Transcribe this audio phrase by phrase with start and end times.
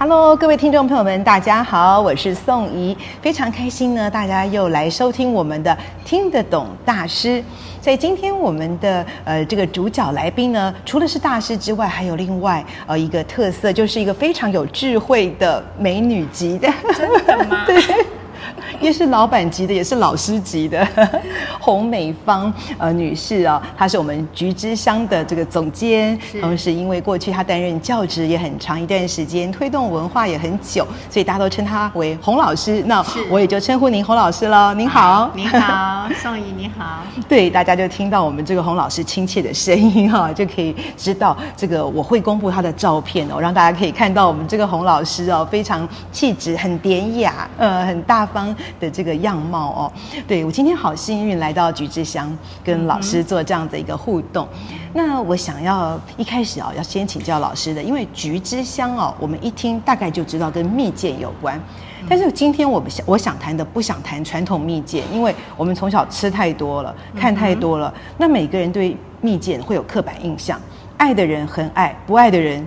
[0.00, 7.42] Hello，各位听众朋友们，大家好，我是宋怡，非常开心呢，大家又来收听我们的听得懂大师。
[7.82, 16.72] 所以今天我们的呃这个主角来宾呢，除了是大师之外，还有另外呃一个特色，就是一个非常有智慧的美女级的。
[16.94, 17.64] 真的吗？
[17.66, 17.82] 对。
[18.80, 20.86] 也是老板级的，也是老师级的
[21.60, 32.82] 洪美芳呃女士啊，她是我们橘之乡的这个总监，同时因为过去她担任教职也很长一段时间，推动文化也很久，所以大家都称她为洪老师。
[32.86, 34.74] 那我也就称呼您洪老师了。
[34.74, 37.02] 您好，您好，宋怡你好。
[37.28, 48.54] 对，大家就听到我们这个洪老师亲切的声音哈，就可以知道这个我会公布她的照片哦，让大家可以看到我们这个洪老师哦，非常气质，很典雅，呃，很大方。
[48.80, 49.92] 的这个样貌哦，
[50.26, 54.46] 对，我今天好幸运来到橘之乡，跟老师做这样的一个互动。
[54.70, 61.60] 嗯、那我想要一开始啊，要先请教老师的，因为橘之乡哦，我们一听大概就知道跟蜜饯有关。
[62.08, 67.92] 但是今天我们想，我想谈的不想谈传统蜜饯，因为我们从小吃太多了，看太多了。
[67.94, 70.60] 嗯、那每个人对蜜饯会有刻板印象，
[70.96, 72.64] 爱的人很爱，不爱的人。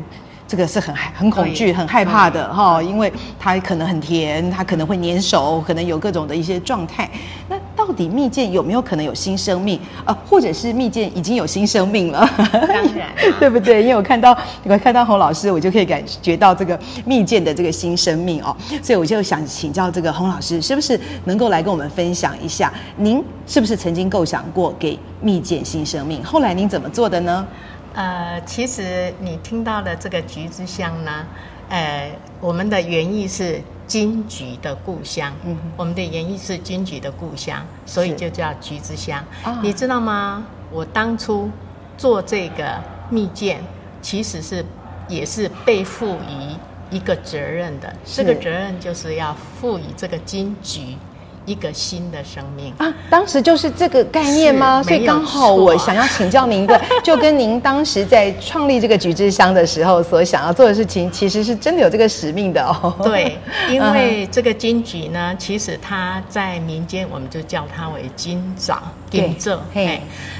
[0.51, 7.09] 这个是很很恐惧、很害怕的哈，因为它可能很甜，它可能会粘手，可能有各种的一些状态。
[7.47, 10.13] 那到底蜜饯有没有可能有新生命啊？
[10.29, 12.29] 或者是蜜饯已经有新生命了？
[12.51, 13.81] 当然、啊， 对不对？
[13.81, 18.53] 因为我看到我看到洪老师，我就可以感觉到这个蜜饯的这个新生命哦。
[18.83, 26.21] 所以我就想请教这个洪老师，是不是能够来跟我们分享一下，您是不是曾经构想过给蜜饯新生命？
[26.21, 27.47] 后来您怎么做的呢？
[27.93, 31.25] 呃，其实你听到的这个橘之乡呢，
[31.69, 39.23] 呃，我们的原意是金桔的故乡，嗯哼，我们的原意是金桔的故乡，所以就叫橘之乡。
[39.43, 40.45] 啊、你知道吗？
[40.71, 41.49] 我当初
[41.97, 43.57] 做这个蜜饯，
[44.01, 44.65] 其实是
[45.09, 50.97] 也是被赋予一个责任的，是这个责任就是要赋予这个金桔。
[51.45, 52.93] 一个新的生命啊！
[53.09, 54.81] 当时就是这个概念吗？
[54.83, 62.95] 所以刚好我想要请教您的，就跟您当时在创立这个橘之乡的时候所想要做的事情，其实是真的有这个使命的哦。
[63.03, 63.37] 对，
[63.69, 69.59] 因为这个金桔呢，其实它在民间我们就叫它为金枣、金枣。
[69.73, 69.99] 嘿，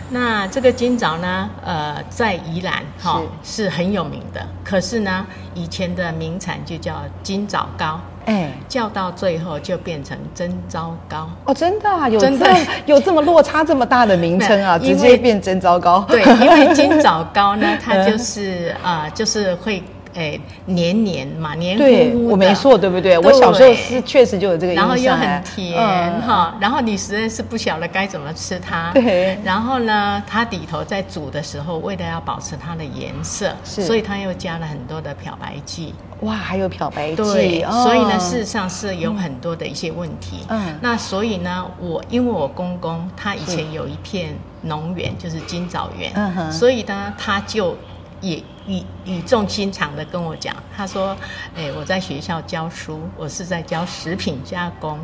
[0.09, 5.25] 那这个金枣呢，呃，在宜兰哈是很有名的，可是呢，
[5.55, 7.99] 以前的名产就叫金枣糕。
[8.25, 11.53] 哎，叫到最后就变成真糟糕哦！
[11.53, 12.47] 真的啊，有这么
[12.85, 16.05] 有这么落差这么大的名称啊，直接变真糟糕。
[16.07, 19.81] 对，因为金枣糕呢， 它就是啊、呃，就是会。
[20.13, 22.31] 哎，黏黏嘛，黏糊糊的。
[22.31, 23.11] 我没错，对不对？
[23.15, 24.87] 对我小时候是确实就有这个印象。
[24.87, 28.91] 然后又很甜哈，嗯、然后你实在是不晓得该怎么吃它。
[28.93, 29.37] 对。
[29.43, 35.93] 然后呢，它底头在煮的时候，为了要保持它的颜色，所以它又加了很多的漂白剂。
[36.21, 37.15] 哇，还有漂白剂。
[37.15, 37.61] 对。
[37.63, 40.45] 哦、所以呢，事实上是有很多的一些问题。
[40.49, 40.77] 嗯。
[40.81, 46.11] 那所以呢，我因为我公公他以前有一片农园，就是金枣园。
[46.15, 46.51] 嗯哼。
[46.51, 47.77] 所以呢，他就。
[48.21, 51.17] 也语语重心长的跟我讲，他说
[51.57, 54.97] ：“哎，我在学校教书，我是在教食品加工。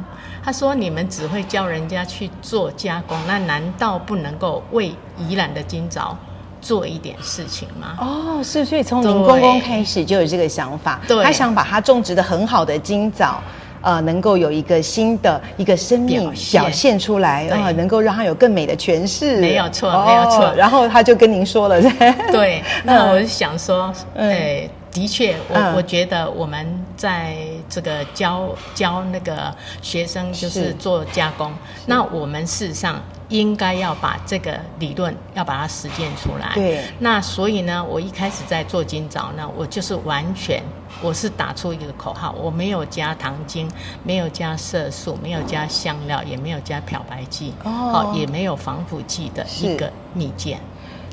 [0.44, 6.16] 他说你们只会教人家去做加工，那难道不能够为宜兰的金枣
[6.62, 13.42] 做一点事情吗？”哦，是，所以从您公公开始就有这个想法，对他想把他种植的很好的金枣。
[13.82, 16.98] 呃，能够有一个新的一个生命表现。
[16.98, 20.52] 出来，啊，能够让他有更美的诠释，没有错，没有错。
[20.56, 21.80] 然后他就跟您说了，
[22.32, 26.66] 对，那我就想说，哎，的确，我我觉得我们
[26.96, 27.36] 在
[27.70, 30.74] 这个教教那个学生就是。
[30.80, 31.52] 做加工，
[31.86, 36.52] 那我们事实上应该要把这个理论要把它实践出来。
[36.54, 40.62] 对，那所以呢，我一开始在做今早呢，我就是完全。
[41.00, 43.70] 我是打出一个口号，我没有加糖精，
[44.04, 50.58] 没有加色素，没有加香料，也没有加漂白剂，哦，也没有防腐剂的一个蜜饯。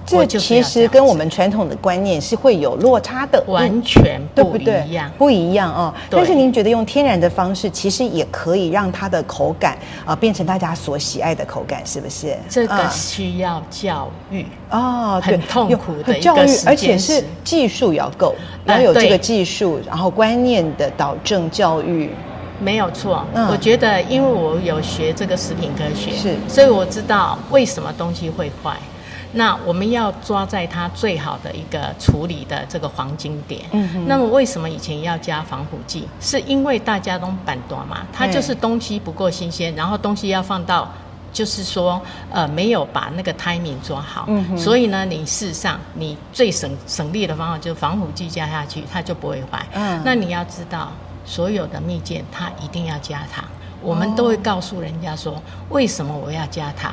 [0.06, 5.94] 这其实跟我们传统的观念是会有落差的，完全不一样，不一样哦。
[6.10, 12.36] 但是您觉得用天然的方式，其实也可以让它的口感啊变成大家所喜爱的口感，是不是？
[12.48, 18.34] 这个需要教育哦，很痛苦的教育，而且是技术要够，
[18.66, 22.10] 要有这个技术，然后观念的导正教育。
[22.60, 28.76] 没有错，嗯、我觉得因为我有学这个食品科学，是，所以我知道为什么东西会坏。
[29.34, 33.62] 那我们要抓在它最好的一个处理的这个黄金点。
[33.72, 34.06] 嗯哼。
[34.08, 36.08] 那么为什么以前要加防腐剂？
[36.20, 40.88] 是因为大家都板多嘛，它就是东西不够新鲜，然后东西要放到，
[41.32, 42.00] 就是说
[42.30, 44.24] 呃没有把那个 timing 抓好。
[44.28, 44.56] 嗯。
[44.56, 49.66] 所以呢，你事实上你最省省力的方法就是防腐剂加下去，它就不会坏。
[49.72, 50.00] 嗯。
[50.04, 50.90] 那你要知道。
[51.26, 53.42] 所有的蜜饯，它一定要加糖。
[53.80, 56.92] 我们都会告诉人家说，为什么我要加糖？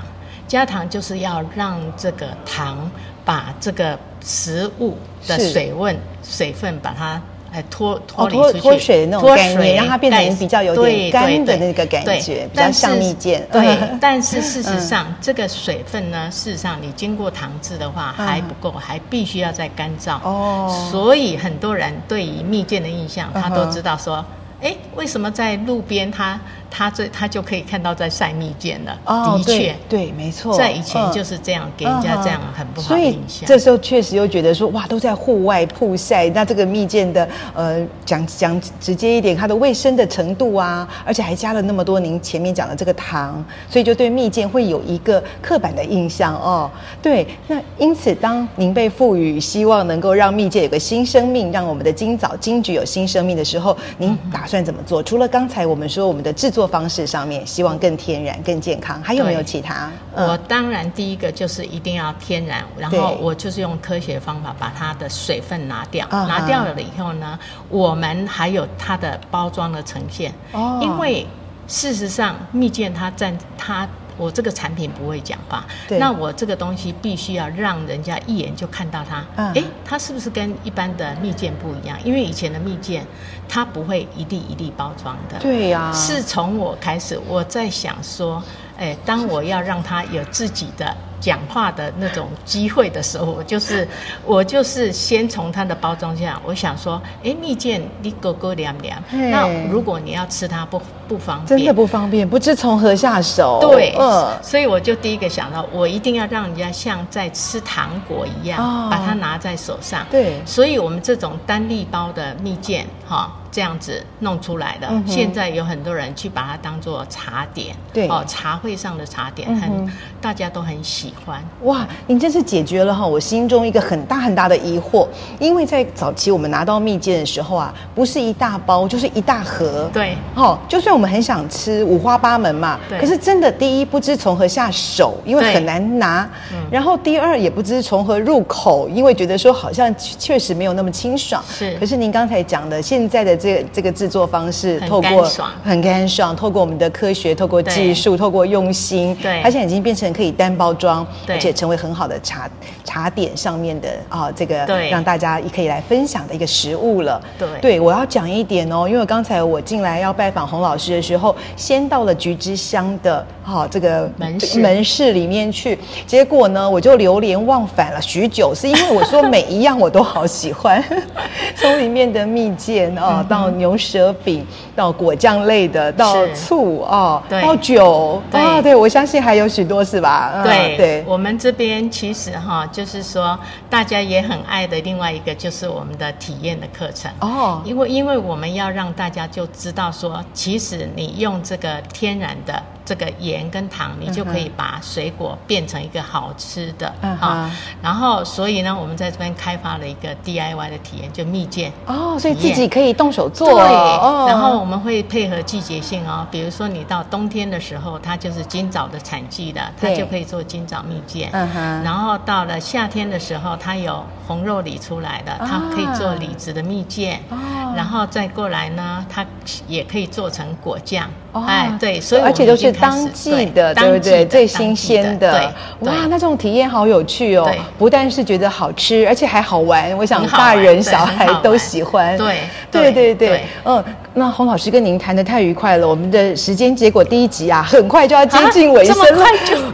[0.52, 2.92] 加糖就是要让这个糖
[3.24, 7.22] 把这个食物的水分、水分把它
[7.54, 13.42] 哎脱脱离出去，脱水的那种概念，让它变成比较有点干的那个感觉，比较像蜜饯。
[13.50, 20.20] 对， 但是事实上，这个水分呢，事实上你经过糖渍的话还不够，还必须要再干燥。
[20.22, 24.26] 哦，所以很多人对于蜜饯的印象，他都知道说。
[24.64, 26.40] 哎，为什么在路边他
[26.72, 28.98] 他这他就可以看到在晒蜜饯了？
[29.06, 33.46] 哦，的确，对，没错，在以前就是这样，给人家这样很不好的印象。
[33.46, 46.72] 这时候确实又觉得说，哇，都在户外曝晒，那这个蜜饯的呃，讲讲直接一点，它的卫生的程度啊，而且还加了那么多您前面讲的这个糖，所以就对蜜饯会有一个刻板的印象哦。
[47.02, 55.04] 对，那因此当您被赋予希望能够让蜜饯有个新生命，让我们的金枣金桔有新生命的时候，您打算怎么做？
[55.04, 59.90] 除了刚才我们说我们的制作方式上面，希望更天然、更健康，还有没有其他？
[60.14, 70.32] 嗯、我当然第一个就是一定要天然，然后我就是用科学方法把它的水分拿掉，拿掉了以后呢，我们还有它的包装的呈现。
[70.52, 71.26] 哦，因为
[71.68, 73.88] 事实上蜜饯它占它。
[74.18, 75.66] 我这个产品不会讲话，
[76.00, 79.18] 那我这个东西必须要让人家一眼就看到它。
[79.36, 81.98] 哎、嗯，它是不是跟一般的蜜饯不一样？
[82.04, 83.02] 因为以前的蜜饯
[83.48, 85.40] 它不会一粒一粒包装的。
[85.40, 88.42] 对呀、啊，是从我开始，我在想说，
[88.78, 90.96] 哎，当我要让它有自己的。
[91.22, 93.88] 讲话的那种机会的时候，我就是
[94.26, 103.60] 我就是先从它的包装上，我想说，哎，蜜饯你哥哥凉凉，那如果你要吃它不不方便，真的不方便，不知从何下手。
[103.62, 110.06] 对，呃、所以我就第一个想到，我一定要让人家像在吃糖果一样，哦、把它拿在手上。
[110.10, 113.32] 对，所以我们这种单粒包的蜜饯，哈。
[113.54, 118.08] 这样子弄出来的，嗯、现在有很多人去把它当做茶点，对。
[118.08, 119.92] 哦，茶会上的茶点，很、
[120.22, 121.44] 大家都很喜欢。
[121.64, 125.08] 哇，您真是解决了哈我心中一个很大很大的疑惑，
[125.40, 133.00] 因为在早期我们拿到蜜饯的时候啊，不是一大包就是一大盒，对，哦，就算我们很想吃，五花八门嘛，对。
[133.00, 141.44] 可是真的第一不知从何下手，因为很难拿，对然后第二也不知从何入口，因为觉得说好像确实没有那么清爽。
[141.50, 143.32] 是，可是您刚才讲的现在的。
[143.42, 145.28] 这个这个制作方式，透过
[145.64, 152.50] 很干爽，透过我们的科学，透过技术，透过用心，对，它现在已经变成可以单包装，而且成为很好的茶
[152.84, 157.22] 茶点上面的啊，这个让大家也可以来分享的一个食物了。
[157.38, 164.60] 对，对我要讲一点哦，因为刚才我进来要拜访洪老师的时候，先到了菊之乡的哈这个门市。
[164.60, 170.84] 门市里面去，结果呢，我就流连忘返了许久，是因为我说每一样我都好喜欢，
[171.56, 173.26] 从里面的蜜饯啊。
[173.32, 180.42] 到牛舌饼，到果酱类的，到醋哦，到酒啊，对，我相信还有许多是吧？
[180.44, 192.62] 对对，我们这边其实哈，就是说大家也很爱的另外一个就是我们的体验的课程哦，因为因为我们要让大家就知道说，其实你用这个天然的。
[192.92, 197.50] 这个盐跟糖，你就可以把水果变成一个好吃的啊。
[197.82, 203.48] 然后，所以呢，我们在这边开发了一个 DIY 的体验，就蜜饯哦，所以自己可以动手做。
[203.48, 211.30] 对，然后我们会配合季节性哦，比如说你到冬天的时候，它就是今早的产季的，它就可以做今早蜜饯。
[211.32, 211.84] 嗯哼。
[211.86, 217.18] 然后到了夏天的时候，它有红肉李出来的，它可以做李子的蜜饯。
[217.30, 217.38] 哦。
[217.74, 219.26] 然后再过来呢，它
[219.66, 221.10] 也可以做成果酱。
[221.34, 222.72] 哎，对，所以而且都是。
[222.82, 224.26] 当季的，对不对？
[224.26, 227.48] 最新鲜的，哇，那这种体验好有趣哦！
[227.78, 229.96] 不但是觉得好吃，而且还好玩。
[229.98, 232.18] 我想大人小孩都喜欢。
[232.18, 232.38] 对，
[232.72, 233.84] 对对对，嗯，
[234.14, 239.06] 那洪老师跟您谈的太愉快了，我们的时间结果第一集啊，很快就要接近尾声了。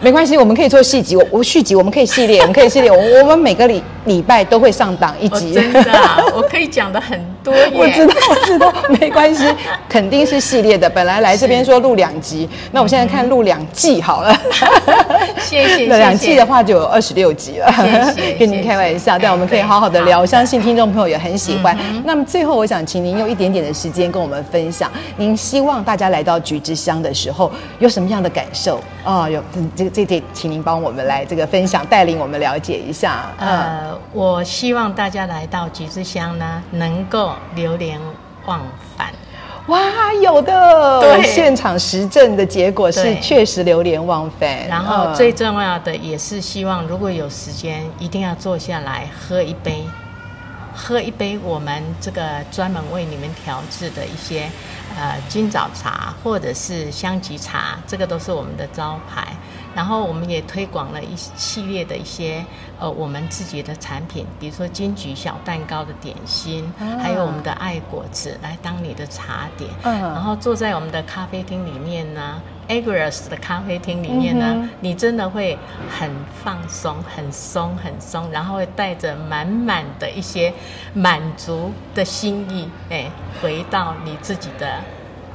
[0.02, 5.54] 没关系，我们可以做续集，我我续集，我们可以系列，我们可以系列，我我们每个礼礼拜都会上档一集。
[5.54, 5.84] 真的，
[6.36, 7.54] 我可以讲的很多。
[7.74, 9.46] 我知道，我知道，没关系，
[9.88, 10.90] 肯定是系列的。
[10.90, 14.36] 本来来这边说录两集，那我们现在看录两季好了。
[15.39, 15.86] 谢谢。
[15.86, 17.72] 两季的话就有二十六集了。
[18.13, 18.34] 谢谢。
[18.34, 21.77] 跟您开玩笑，但我们可以好好的聊，我相信听众朋友也很喜欢。
[22.04, 28.80] 那么最后，我想请您用一点点的时间跟我们分享，您希望大家来到菊之乡的时候有什么样的感受？
[29.04, 29.42] 啊，有
[29.75, 33.32] 这个这这，请您帮我们来这个分享，带领我们了解一下。
[33.39, 38.00] 呃，我希望大家来到菊之乡呢，能够流连
[38.46, 38.87] 忘返。
[39.68, 44.66] 哇，有的，对，现场实证的结果是确实流连忘返。
[44.68, 49.84] 然后最重要的也是希望，如果有时间，一定要坐下来喝一杯。
[50.74, 52.22] 喝一杯我们这个
[52.52, 54.44] 专门为你们调制的一些
[54.96, 59.28] 呃金枣茶或者是香吉茶，这个都是我们的招牌。
[59.77, 62.43] 然后我们也推广了一系列的一些
[62.79, 69.69] 呃我们自己的产品，比如说金桔小蛋糕的点心，嗯、还有我们的爱果子来当你的茶点。
[69.84, 72.41] 嗯、然后坐在我们的咖啡厅里面呢。
[72.67, 75.57] Agrius 的咖啡厅里面呢，嗯、你真的会
[75.89, 76.12] 很
[76.43, 80.53] 放松、很松、很松，然后会带着满满的一些
[80.93, 83.10] 满足的心意，哎，
[83.41, 84.84] 回到你自己的。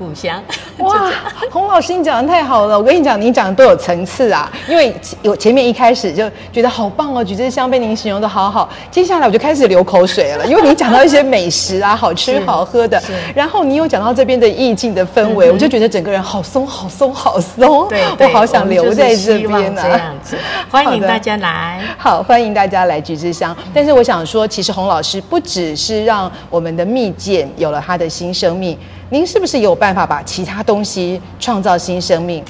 [0.02, 0.42] 故乡
[0.78, 1.12] 哇，
[1.52, 2.76] 洪老师，你讲的太好了！
[2.76, 4.50] 我跟你讲，你讲的都有层次啊。
[4.68, 4.92] 因为
[5.22, 8.68] 有前面一开始就觉得好棒哦，橘子香被您形容的好好。
[8.90, 13.00] 接下来我就开始流口水了，因为你讲到一些美食啊，好吃好喝的。
[13.32, 17.86] 然后你又讲到这边的意境的氛围，嗯、我就觉得整个人好松好松好松。
[17.88, 19.84] 对，我好想留在这边呢、啊。
[19.84, 20.36] 这样子，
[20.68, 21.80] 欢迎大家来。
[21.96, 23.56] 好，欢迎大家来橘子香。
[23.72, 28.76] 但是我想说，其实洪老师不只是让我们的蜜饯有了它的新生命。
[29.10, 32.44] 您是不是有办法把其他东西创造新生命？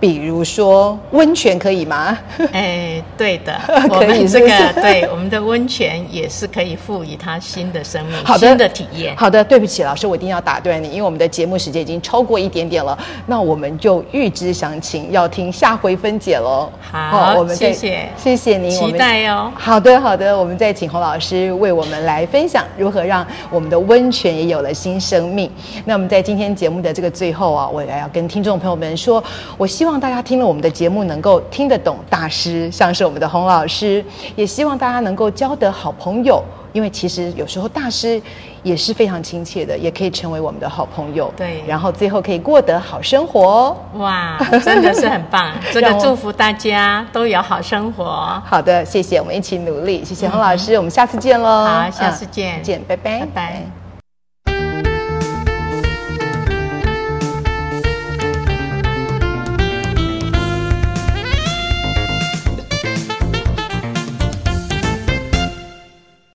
[0.00, 2.16] 比如说温泉可以吗？
[2.52, 3.52] 哎，对的，
[3.90, 4.48] 可以这个
[4.80, 9.16] 对我们的温泉也是可以赋予它新的生命，好的新的体验。
[9.16, 16.70] 好的，对不起，老师，我一定要打断你，因为我们的节目时间已经超过一点点了，那我们就预知详情，要听下回分解喽。
[16.80, 19.50] 好，我们谢谢，谢谢您，期待哦。
[19.56, 25.50] 好的，好的，我们再请洪老师为我们来分享如何让我们的温泉也有了新生命。
[25.84, 29.22] 那我们在今天节目的这个最后啊，我也要跟听众朋友们说，
[29.56, 29.87] 我希望。
[29.88, 34.04] 希望大家听了我们的节目能够听得懂大师，像是我们的洪老师，
[34.36, 38.20] 也希望大家能够交得好朋友，因为其实有时候大师
[38.62, 41.32] 也是非常亲切的，也可以成为我们的好朋友。
[41.34, 43.74] 对，然后最后可以过得好生活。
[43.94, 45.54] 哇，真的是很棒！
[45.72, 48.38] 真的祝福大家都有好生活。
[48.44, 50.04] 好的，谢谢，我们一起努力。
[50.04, 51.64] 谢谢洪老师，嗯、我们下次见喽。
[51.64, 53.77] 好，下次见，见，拜拜，拜拜。